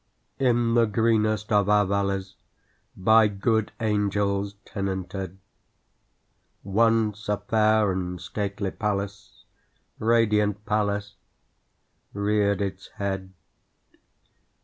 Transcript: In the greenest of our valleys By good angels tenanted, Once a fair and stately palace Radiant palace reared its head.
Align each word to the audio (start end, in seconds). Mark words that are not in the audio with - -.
In 0.39 0.73
the 0.73 0.87
greenest 0.87 1.51
of 1.51 1.69
our 1.69 1.85
valleys 1.85 2.33
By 2.97 3.27
good 3.27 3.71
angels 3.79 4.55
tenanted, 4.65 5.37
Once 6.63 7.29
a 7.29 7.37
fair 7.37 7.91
and 7.91 8.19
stately 8.19 8.71
palace 8.71 9.43
Radiant 9.99 10.65
palace 10.65 11.17
reared 12.15 12.61
its 12.63 12.87
head. 12.95 13.31